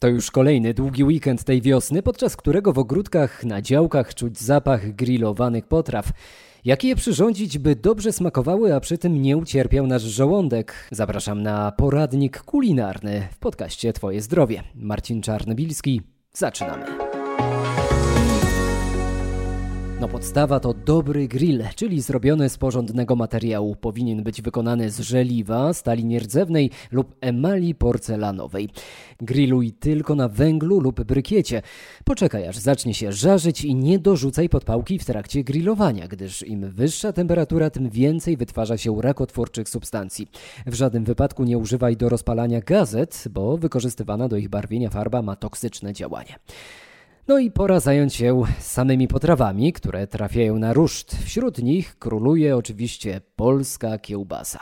[0.00, 4.94] To już kolejny długi weekend tej wiosny, podczas którego w ogródkach, na działkach czuć zapach
[4.94, 6.08] grillowanych potraw.
[6.64, 10.88] Jak je przyrządzić, by dobrze smakowały, a przy tym nie ucierpiał nasz żołądek?
[10.90, 14.62] Zapraszam na poradnik kulinarny w podcaście Twoje zdrowie.
[14.74, 16.02] Marcin Czarnobilski.
[16.32, 16.97] Zaczynamy.
[20.00, 23.76] No podstawa to dobry grill, czyli zrobiony z porządnego materiału.
[23.76, 28.68] Powinien być wykonany z żeliwa, stali nierdzewnej lub emali porcelanowej.
[29.20, 31.62] Grilluj tylko na węglu lub brykiecie.
[32.04, 37.12] Poczekaj aż zacznie się żarzyć i nie dorzucaj podpałki w trakcie grillowania, gdyż im wyższa
[37.12, 40.28] temperatura, tym więcej wytwarza się rakotwórczych substancji.
[40.66, 45.36] W żadnym wypadku nie używaj do rozpalania gazet, bo wykorzystywana do ich barwienia farba ma
[45.36, 46.38] toksyczne działanie.
[47.28, 51.16] No i pora zająć się samymi potrawami, które trafiają na ruszt.
[51.24, 54.60] Wśród nich króluje oczywiście polska kiełbasa.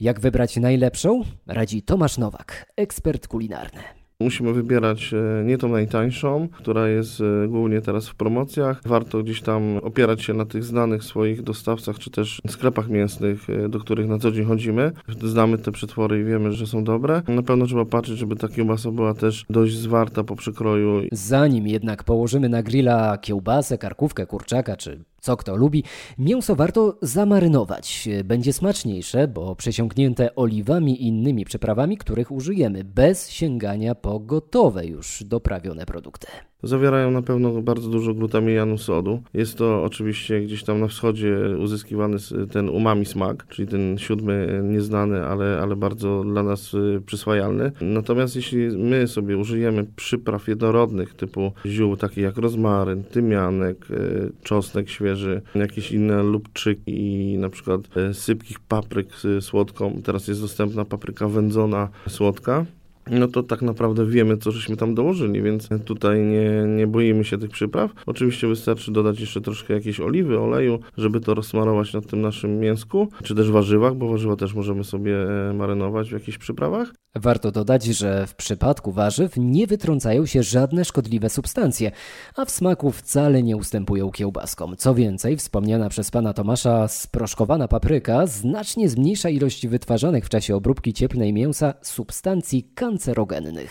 [0.00, 1.22] Jak wybrać najlepszą?
[1.46, 3.97] Radzi Tomasz Nowak, ekspert kulinarny.
[4.20, 8.80] Musimy wybierać e, nie tą najtańszą, która jest e, głównie teraz w promocjach.
[8.86, 13.68] Warto gdzieś tam opierać się na tych znanych swoich dostawcach, czy też sklepach mięsnych, e,
[13.68, 14.92] do których na co dzień chodzimy.
[15.22, 17.22] Znamy te przetwory i wiemy, że są dobre.
[17.28, 21.02] Na pewno trzeba patrzeć, żeby ta kiełbasa była też dość zwarta po przykroju.
[21.12, 25.84] Zanim jednak położymy na grilla kiełbasę, karkówkę, kurczaka czy co kto lubi,
[26.18, 28.08] mięso warto zamarynować.
[28.24, 35.24] Będzie smaczniejsze, bo przesiąknięte oliwami i innymi przyprawami, których użyjemy, bez sięgania po gotowe już
[35.24, 36.26] doprawione produkty.
[36.62, 39.22] Zawierają na pewno bardzo dużo glutamianu sodu.
[39.34, 42.16] Jest to oczywiście gdzieś tam na wschodzie uzyskiwany
[42.52, 47.72] ten umami smak, czyli ten siódmy nieznany, ale, ale bardzo dla nas y, przyswajalny.
[47.80, 54.90] Natomiast jeśli my sobie użyjemy przypraw jednorodnych typu ziół, takich jak rozmaryn, tymianek, y, czosnek
[54.90, 59.08] świeży, jakieś inne lubczyki i na przykład y, sypkich papryk
[59.40, 60.00] słodką.
[60.04, 62.66] Teraz jest dostępna papryka wędzona słodka
[63.10, 67.38] no to tak naprawdę wiemy, co żeśmy tam dołożyli, więc tutaj nie, nie boimy się
[67.38, 67.90] tych przypraw.
[68.06, 73.08] Oczywiście wystarczy dodać jeszcze troszkę jakiejś oliwy, oleju, żeby to rozsmarować na tym naszym mięsku,
[73.22, 75.16] czy też warzywach, bo warzywa też możemy sobie
[75.50, 76.92] e, marynować w jakichś przyprawach.
[77.14, 81.92] Warto dodać, że w przypadku warzyw nie wytrącają się żadne szkodliwe substancje,
[82.36, 84.76] a w smaku wcale nie ustępują kiełbaskom.
[84.76, 90.92] Co więcej, wspomniana przez pana Tomasza sproszkowana papryka znacznie zmniejsza ilość wytwarzanych w czasie obróbki
[90.92, 93.70] cieplnej mięsa substancji kancerogennych kancerogennych.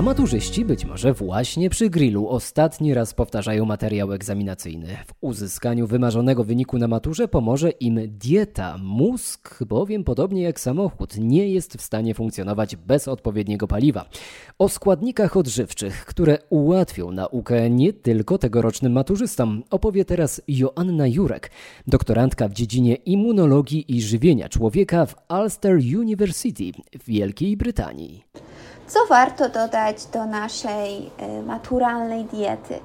[0.00, 4.86] A maturzyści być może właśnie przy grillu ostatni raz powtarzają materiał egzaminacyjny.
[5.06, 8.78] W uzyskaniu wymarzonego wyniku na maturze pomoże im dieta.
[8.78, 14.04] Mózg, bowiem podobnie jak samochód, nie jest w stanie funkcjonować bez odpowiedniego paliwa.
[14.58, 21.50] O składnikach odżywczych, które ułatwią naukę nie tylko tegorocznym maturzystom, opowie teraz Joanna Jurek,
[21.86, 26.64] doktorantka w dziedzinie immunologii i żywienia człowieka w Ulster University
[27.00, 28.24] w Wielkiej Brytanii.
[28.90, 32.78] Co warto dodać do naszej e, maturalnej diety?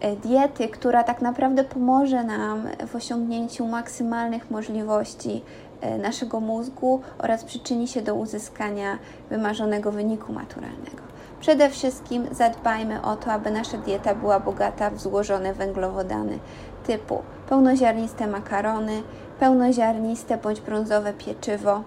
[0.00, 5.42] E, diety, która tak naprawdę pomoże nam w osiągnięciu maksymalnych możliwości
[5.80, 8.98] e, naszego mózgu oraz przyczyni się do uzyskania
[9.30, 11.02] wymarzonego wyniku maturalnego.
[11.40, 16.38] Przede wszystkim zadbajmy o to, aby nasza dieta była bogata w złożone węglowodany
[16.86, 19.02] typu pełnoziarniste makarony,
[19.40, 21.82] pełnoziarniste bądź brązowe pieczywo,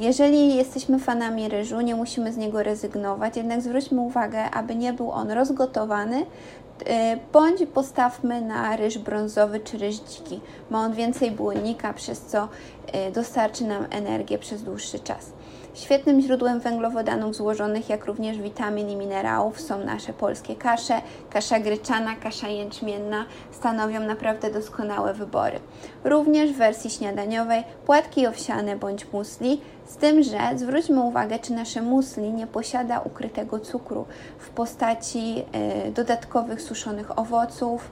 [0.00, 5.10] jeżeli jesteśmy fanami ryżu, nie musimy z niego rezygnować, jednak zwróćmy uwagę, aby nie był
[5.10, 6.26] on rozgotowany,
[6.86, 10.40] e, bądź postawmy na ryż brązowy czy ryż dziki.
[10.70, 12.48] Ma on więcej błonnika, przez co
[12.92, 15.35] e, dostarczy nam energię przez dłuższy czas.
[15.76, 21.00] Świetnym źródłem węglowodanów złożonych, jak również witamin i minerałów są nasze polskie kasze.
[21.30, 25.60] Kasza gryczana, kasza jęczmienna stanowią naprawdę doskonałe wybory.
[26.04, 31.82] Również w wersji śniadaniowej płatki owsiane bądź musli, z tym, że zwróćmy uwagę, czy nasze
[31.82, 34.06] musli nie posiada ukrytego cukru
[34.38, 35.44] w postaci
[35.88, 37.90] y, dodatkowych suszonych owoców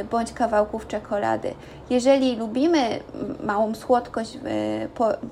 [0.00, 1.54] y, bądź kawałków czekolady.
[1.90, 3.00] Jeżeli lubimy
[3.44, 4.38] małą słodkość,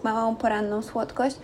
[0.04, 1.36] małą poranną słodkość,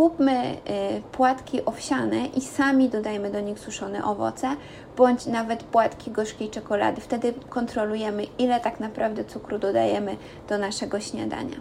[0.00, 4.56] kupmy y, płatki owsiane i sami dodajmy do nich suszone owoce,
[4.96, 7.00] bądź nawet płatki gorzkiej czekolady.
[7.00, 10.16] Wtedy kontrolujemy, ile tak naprawdę cukru dodajemy
[10.48, 11.56] do naszego śniadania.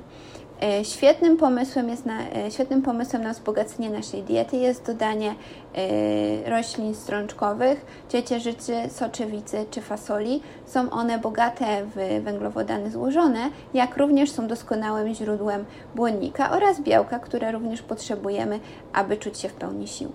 [0.63, 5.35] E, świetnym pomysłem, jest na, e, świetnym pomysłem na wzbogacenie naszej diety jest dodanie
[5.75, 10.41] e, roślin strączkowych, ciecierzycy, soczewicy czy fasoli.
[10.65, 15.65] Są one bogate w węglowodany złożone, jak również są doskonałym źródłem
[15.95, 18.59] błonnika oraz białka, które również potrzebujemy,
[18.93, 20.11] aby czuć się w pełni sił.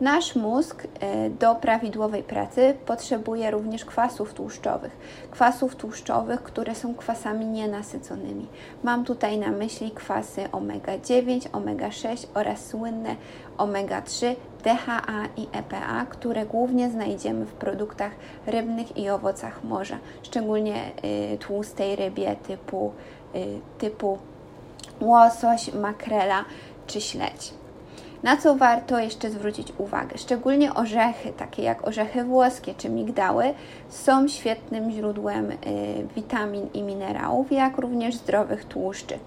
[0.00, 4.96] Nasz mózg e, do prawidłowej pracy potrzebuje również kwasów tłuszczowych.
[5.30, 8.46] Kwasów tłuszczowych, które są kwasami nienasyconymi.
[8.82, 13.16] Mam tutaj na myśli kwasy omega-9, omega-6 oraz słynne
[13.58, 14.34] omega-3,
[14.64, 18.12] DHA i EPA, które głównie znajdziemy w produktach
[18.46, 20.90] rybnych i owocach morza, szczególnie
[21.34, 22.92] y, tłustej rybie typu,
[23.34, 24.18] y, typu
[25.00, 26.44] łosoś, makrela
[26.86, 27.65] czy śledź.
[28.26, 30.18] Na co warto jeszcze zwrócić uwagę?
[30.18, 33.54] Szczególnie orzechy, takie jak orzechy włoskie czy migdały,
[33.88, 35.56] są świetnym źródłem y,
[36.16, 39.18] witamin i minerałów, jak również zdrowych tłuszczy.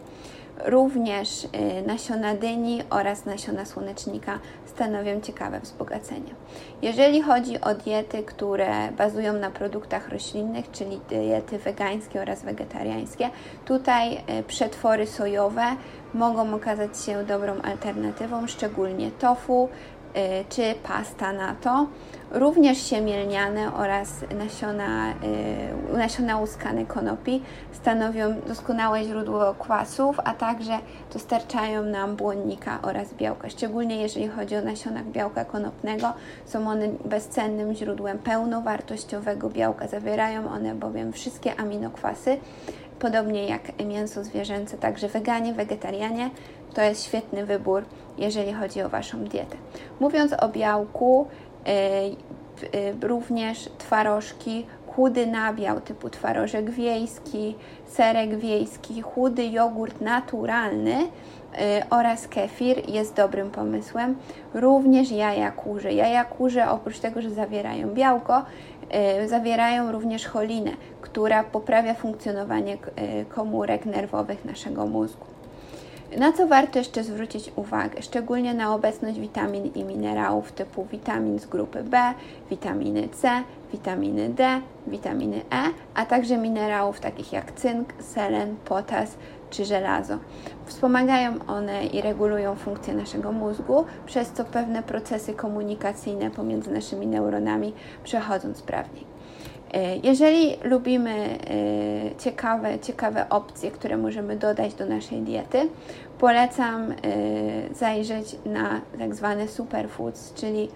[0.66, 1.48] Również y,
[1.88, 6.36] nasiona dyni oraz nasiona słonecznika stanowią ciekawe wzbogacenie.
[6.82, 13.30] Jeżeli chodzi o diety, które bazują na produktach roślinnych, czyli diety wegańskie oraz wegetariańskie,
[13.66, 15.66] tutaj y, przetwory sojowe
[16.14, 19.70] mogą okazać się dobrą alternatywą, szczególnie tofu
[20.16, 21.88] y, czy pasta na to.
[22.32, 25.14] Również siemielniane oraz nasiona,
[25.94, 27.42] y, nasiona łuskane konopi
[27.72, 30.80] stanowią doskonałe źródło kwasów, a także
[31.14, 33.50] dostarczają nam błonnika oraz białka.
[33.50, 36.14] Szczególnie jeżeli chodzi o nasiona białka konopnego,
[36.46, 39.88] są one bezcennym źródłem pełnowartościowego białka.
[39.88, 42.38] Zawierają one bowiem wszystkie aminokwasy,
[43.00, 46.30] podobnie jak mięso zwierzęce, także weganie, wegetarianie
[46.74, 47.84] to jest świetny wybór,
[48.18, 49.58] jeżeli chodzi o Waszą dietę.
[50.00, 51.28] Mówiąc o białku,
[53.02, 57.56] również twarożki, chudy nabiał typu twarożek wiejski,
[57.88, 61.10] serek wiejski, chudy jogurt naturalny yy,
[61.90, 64.16] oraz kefir jest dobrym pomysłem.
[64.54, 65.94] Również jaja kurze.
[65.94, 68.42] Jaja kurze oprócz tego, że zawierają białko,
[69.26, 70.72] zawierają również cholinę,
[71.02, 72.78] która poprawia funkcjonowanie
[73.30, 75.26] komórek nerwowych naszego mózgu.
[76.18, 78.02] Na co warto jeszcze zwrócić uwagę?
[78.02, 82.14] Szczególnie na obecność witamin i minerałów typu witamin z grupy B,
[82.50, 85.64] witaminy C, witaminy D, witaminy E,
[85.96, 89.18] a także minerałów takich jak cynk, selen, potas
[89.50, 90.18] czy żelazo.
[90.66, 97.74] Wspomagają one i regulują funkcję naszego mózgu, przez co pewne procesy komunikacyjne pomiędzy naszymi neuronami
[98.04, 99.19] przechodzą sprawniej.
[99.74, 105.70] E, jeżeli lubimy e, ciekawe, ciekawe opcje, które możemy dodać do naszej diety,
[106.20, 106.96] polecam e,
[107.74, 110.70] zajrzeć na tak zwane superfoods, czyli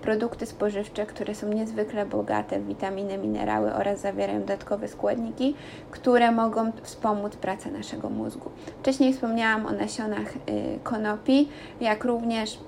[0.00, 5.54] produkty spożywcze, które są niezwykle bogate w witaminy, minerały oraz zawierają dodatkowe składniki,
[5.90, 8.50] które mogą wspomóc pracę naszego mózgu.
[8.80, 10.32] Wcześniej wspomniałam o nasionach
[10.82, 11.48] konopi,
[11.80, 12.58] jak również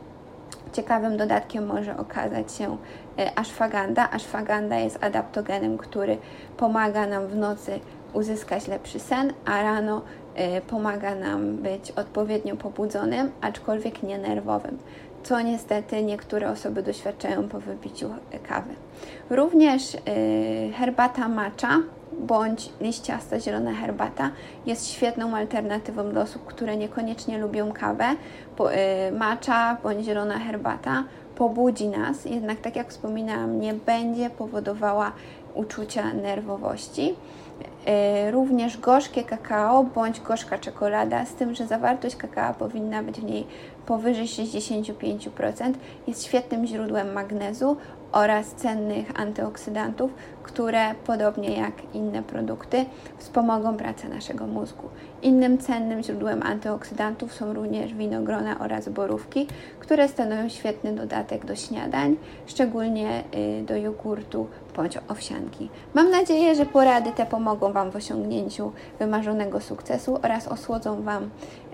[0.75, 2.77] Ciekawym dodatkiem może okazać się
[3.19, 4.11] e, ashwaganda.
[4.11, 6.19] Ashwaganda jest adaptogenem, który
[6.57, 7.81] pomaga nam w nocy
[8.13, 10.03] uzyskać lepszy sen, a rano
[10.35, 14.79] e, pomaga nam być odpowiednio pobudzonym, aczkolwiek nie nerwowym,
[15.23, 18.11] co niestety niektóre osoby doświadczają po wypiciu
[18.49, 18.75] kawy.
[19.31, 19.99] Również e,
[20.73, 21.79] herbata matcha
[22.21, 24.31] bądź liściasta zielona herbata
[24.67, 28.05] jest świetną alternatywą dla osób, które niekoniecznie lubią kawę.
[28.11, 31.05] Y, macza bądź zielona herbata
[31.37, 35.13] pobudzi nas, jednak tak jak wspominałam, nie będzie powodowała
[35.55, 37.15] uczucia nerwowości.
[38.29, 43.25] Y, również gorzkie kakao bądź gorzka czekolada, z tym, że zawartość kakao powinna być w
[43.25, 43.47] niej
[43.87, 45.73] powyżej 65%,
[46.07, 47.77] jest świetnym źródłem magnezu
[48.15, 50.11] oraz cennych antyoksydantów,
[50.43, 52.85] które podobnie jak inne produkty
[53.19, 54.89] wspomogą pracę naszego mózgu.
[55.23, 59.47] Innym cennym źródłem antyoksydantów są również winogrona oraz borówki,
[59.81, 62.17] które stanowią świetny dodatek do śniadań,
[62.47, 63.25] szczególnie
[63.61, 65.69] y, do jogurtu bądź owsianki.
[65.95, 71.31] Mam nadzieję, że porady te pomogą Wam w osiągnięciu wymarzonego sukcesu oraz osłodzą Wam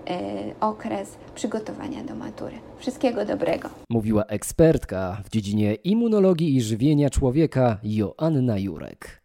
[0.59, 2.53] okres przygotowania do matury.
[2.79, 3.69] Wszystkiego dobrego.
[3.89, 9.19] Mówiła ekspertka w dziedzinie immunologii i żywienia człowieka Joanna Jurek.